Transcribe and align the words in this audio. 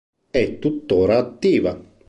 È 0.31 0.57
tuttora 0.57 1.19
attiva. 1.19 1.79